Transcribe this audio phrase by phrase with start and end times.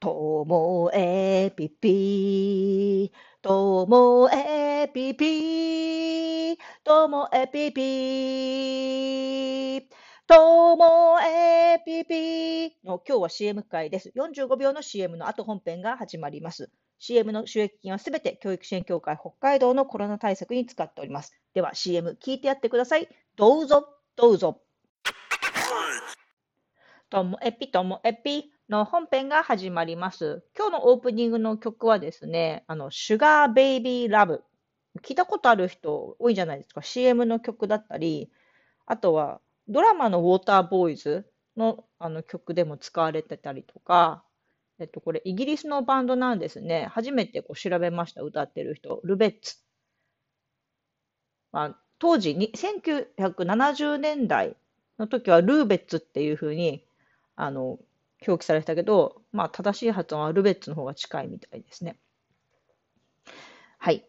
[0.00, 3.12] ともえぴぴ
[3.42, 7.80] ともえぴぴともえぴぴ
[10.26, 14.10] ともえぴぴの今日は CM 会です。
[14.16, 16.70] 45秒の CM の後本編が始まります。
[16.98, 21.38] CM の収益金はすべて教育支援協会北海道のコロナ対策に使っております。
[21.52, 23.06] では CM 聞いてやってください。
[23.36, 23.86] どうぞ、
[24.16, 24.62] どうぞ。
[27.10, 30.44] ともえぴともえぴの本編が始まります。
[30.56, 34.44] 今日のオープニングの曲はですね、あの、シュガーベイビーラブ。
[35.02, 36.80] 聞いたことある人多いじゃないですか。
[36.80, 38.30] CM の曲だったり、
[38.86, 44.24] あとはドラマのウォーターボーイズのあの曲でも使われてたりとか、
[44.78, 46.86] えっと、これイギリスのバンドなんですね。
[46.92, 49.00] 初めてこう調べました、歌ってる人。
[49.02, 49.56] ルベッツ。
[51.50, 54.56] まあ、当時に、1970年代
[54.98, 56.84] の時はルーベッツっていうふうに、
[57.34, 57.78] あの、
[58.26, 61.98] 表記されてたけど、まあ、正しい発音はルベッツの方が近いみたいですね。
[63.78, 64.04] はい。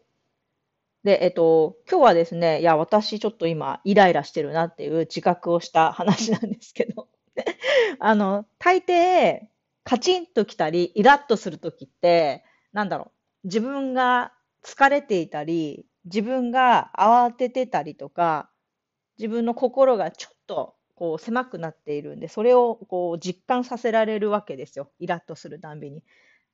[1.04, 7.08] で、えっと、今日はですね、いや、私ちょっと今、イライラしてるなっていう自覚をした話なんですけど、
[7.98, 9.48] あの、大抵、
[9.84, 13.12] カチンときたり、イラッとするときって、なんだろ
[13.44, 14.32] う、自分が
[14.62, 18.50] 疲れていたり、自分が慌ててたりとか、
[19.18, 24.88] 自分の心がちょっとこう狭くなっているんで、それをこう実感させられるわけですよ。
[25.00, 26.04] イラッとするたんびに。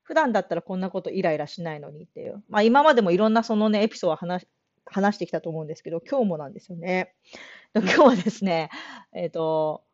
[0.02, 2.42] 普段だったらこんなことイライラしないのにっていう。
[2.48, 4.48] まあ今までもいろんなそのね、エピソードを話
[4.86, 7.14] 話してきたと思うんですけど、今日もなんですよね。
[7.76, 8.70] 今日はですね、
[9.12, 9.84] えっ、ー、と、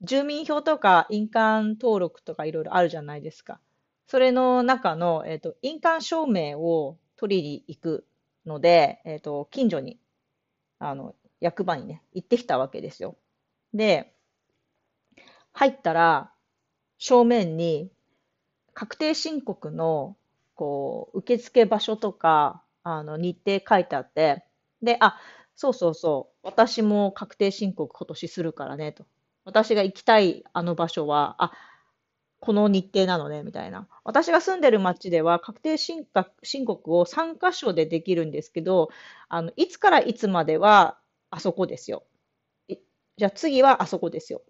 [0.00, 3.60] 住民票とか印鑑登録とかいろいろあるじゃないですか。
[4.08, 8.06] それの中の、えっ、ー、と、印鑑証明を取りに行く
[8.44, 10.00] ので、えっ、ー、と、近所に、
[10.80, 13.16] あの、役場にね、行ってきたわけですよ。
[13.74, 14.12] で、
[15.52, 16.32] 入ったら、
[16.98, 17.90] 正面に、
[18.74, 20.16] 確定申告の、
[20.54, 24.44] こう、受付場所とか、あの、日程書いてあって、
[24.82, 25.18] で、あ、
[25.56, 29.06] そうそうそう、私も確定申告今年するからね、と。
[29.44, 31.52] 私が行きたいあの場所は、あ、
[32.40, 33.88] この日程なのね、みたいな。
[34.04, 36.06] 私が住んでる町では確定申
[36.66, 38.90] 告を3箇所でできるんですけど、
[39.28, 40.98] あの、いつからいつまでは
[41.30, 42.04] あそこですよ。
[43.16, 44.42] じゃあ次はあそこですよ。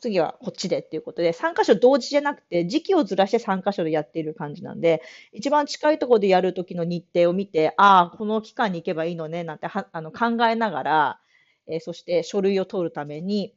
[0.00, 5.02] 次はこっちでっていうことで、3箇所同時じゃなくて、時期をずらして3箇所でやっている感じなんで、
[5.32, 11.20] 一番近いところでやるときの日程を見て、ああ、この期間に行けばいいのね、なんてはあの考えながら、
[11.66, 13.54] えー、そして書類を取るために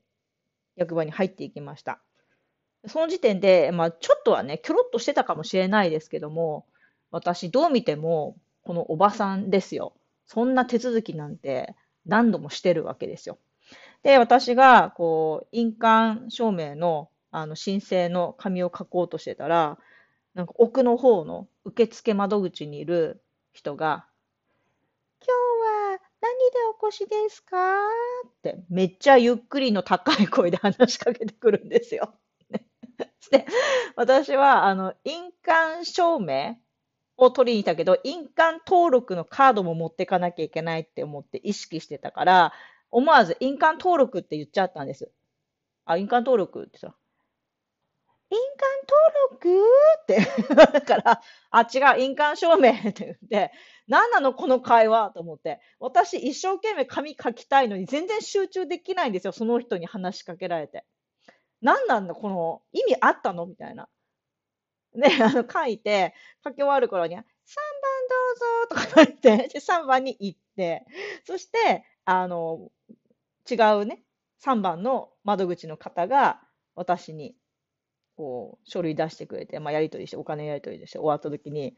[0.75, 2.01] 役場に入っていきました。
[2.87, 6.65] その時点で、まあ、ちょっとはね、きょろっとしてたかもしれないですけども、
[7.11, 9.93] 私どう見ても、このおばさんですよ。
[10.25, 13.37] そんな手続きなんて何度もしてるわけですよ。
[14.03, 19.77] で、私が、こう、印鑑証明の、あの、申請の紙を書こうとしてたら、
[20.33, 24.05] なんか奥の方の受付窓口にいる人が、
[25.21, 27.57] 今日は何でお越しですか？
[28.27, 32.13] って、めっちゃゆっくりの高い声で話しかけてくるんですよ。
[33.31, 33.45] で、
[33.95, 36.57] 私は、あの、印鑑証明
[37.17, 42.53] を取りに行ったけど、印鑑登録のカードも持ってかなきゃいけないって思って意識してたから、
[42.93, 45.11] 思わず印鑑登録って言っちゃったんです。
[45.85, 46.95] あ、印鑑登録ってさ。
[48.29, 49.63] 印鑑登録？
[50.01, 51.21] ってだから、
[51.51, 53.51] あ、違う、印鑑証明って言って、
[53.87, 55.59] 何なのこの会話と思って。
[55.79, 59.33] 私一生懸命紙書きたいのに全然集中できないんですよ。
[59.33, 60.85] その人に話しかけられて。
[61.61, 63.87] 何なんだこの意味あったのみたいな。
[64.95, 67.25] ね、あの書いて、書き終わる頃に、3番
[68.69, 70.85] どうぞとか言って、で3番に行って、
[71.25, 72.69] そして、あの、
[73.49, 74.03] 違うね、
[74.39, 76.41] 3番の窓口の方が
[76.75, 77.35] 私に、
[78.17, 81.75] こう、書類出してくれて、まあ、やり取りして、お金やり取りして終わった時に、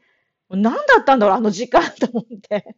[0.50, 2.76] 何だったんだろう、あの時間と思って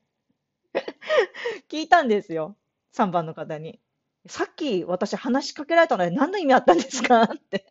[1.70, 2.56] 聞いたんですよ。
[2.92, 3.80] 3番の方に。
[4.28, 7.22] さっき私話しかけられたので何の意味あったんですか？
[7.24, 7.66] って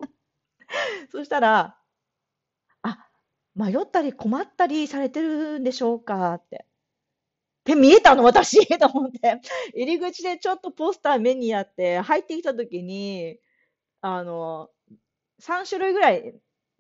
[1.12, 1.78] そしたら、
[2.84, 3.08] あ、
[3.56, 6.36] 迷ったり困ったりされてるんでしょうか？
[6.36, 6.67] って。
[7.68, 9.42] で、見えたの私と思って。
[9.76, 13.38] 入り口でちょっとポスター目にやって、入ってきた時に、
[14.02, 14.70] あの、
[15.42, 16.34] 3種類ぐらい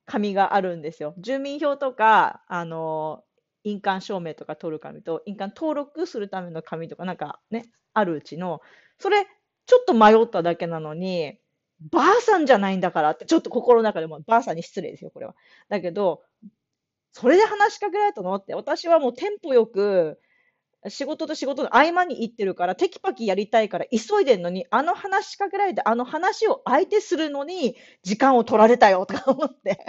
[0.05, 1.13] 紙があるんですよ。
[1.19, 3.23] 住民票とか、あの、
[3.65, 8.61] 印鑑証明とか取る紙と、印鑑登録するための紙とか、なんかね、あるうちの、
[8.97, 9.27] それ、
[9.65, 11.37] ちょっと迷っただけなのに、
[11.91, 15.35] ばあさんじゃないんだからって、ちょっと心の中でも、ばあさんに失礼ですよ、これは。
[15.69, 16.23] だけど、
[17.11, 20.19] それで話しかけられたのって、私はもうテンポよく、
[20.89, 29.85] 仕事と仕事の合間に行ってるから、テキパキやりたいから急いでんのに、あの話しかけられて、あの話を相手するのに時間を取られたよとか思って。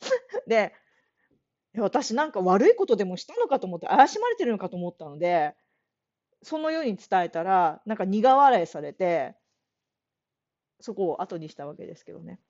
[0.46, 0.72] で、
[1.76, 5.54] 私なんか悪いことでもしたのかと思って、怪しまれてるのかと思ったので、
[6.42, 9.36] そのように伝えたら、なんか苦笑いされて、
[10.80, 12.40] そこを後にしたわけですけどね。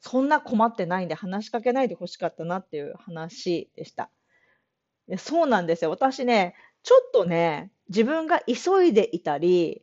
[0.00, 4.10] そんな困ってないんで話しかけないでほしかったなっていう話でした。
[5.16, 5.90] そうなんですよ。
[5.90, 9.82] 私ね、ちょっとね、自分が急いでいたり、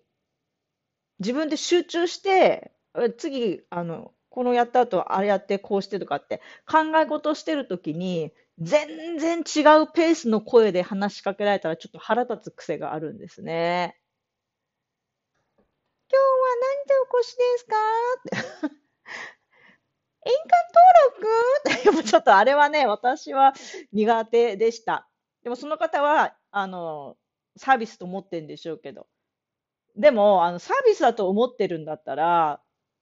[1.19, 2.71] 自分で集中して、
[3.17, 13.97] 次、あの、このやった後、あれやって、こうしてとかって考え事してるときに、全然違うペースの声で話しかけられたらちょっと腹立つ癖があるんですね。
[16.11, 17.75] 今日は何でお越しですか？
[18.69, 18.75] って。
[20.25, 20.33] 印
[21.83, 22.03] 鑑登録？
[22.09, 23.53] ちょっとあれはね、私は
[23.91, 25.07] 苦手でした。
[25.45, 27.17] でもその方は、あの、
[27.55, 29.05] サービスと思ってるんでしょうけど。
[29.95, 32.61] でも、あの、サービスだと思ってるんだったら、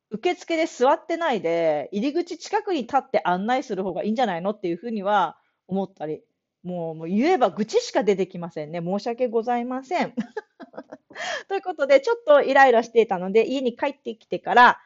[0.10, 5.38] 受付で座ってないで、入り口近くに立って案内する方がいいんじゃないのっていうふうには
[5.70, 6.22] 思ったり、
[6.64, 8.82] もうもう言えば愚痴しか出てきませんね。
[8.82, 10.14] 申し訳ございません。
[11.48, 14.82] ということで、ちょっとイライラしていたので、家に帰ってきてから、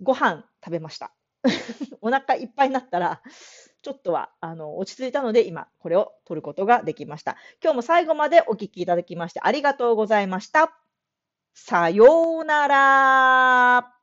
[0.00, 1.12] ご飯食べました。
[2.00, 3.22] お腹いっぱいになったら、
[3.82, 7.36] ちょっとはあの落ち着いたので、今、これを撮ることができました。
[7.62, 10.72] 今日も最後までお聞きいただきましてありがとうございました。
[11.54, 13.97] さようなら。